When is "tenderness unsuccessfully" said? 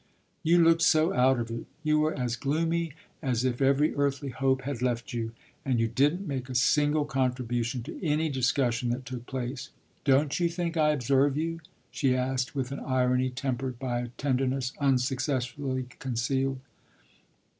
14.17-15.85